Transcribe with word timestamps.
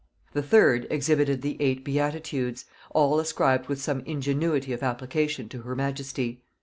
The 0.33 0.41
third 0.41 0.87
exhibited 0.89 1.43
the 1.43 1.57
eight 1.59 1.85
Beatitudes, 1.85 2.65
all 2.89 3.19
ascribed 3.19 3.67
with 3.67 3.79
some 3.79 3.99
ingenuity 4.07 4.73
of 4.73 4.81
application 4.81 5.47
to 5.49 5.61
her 5.61 5.75
majesty. 5.75 6.41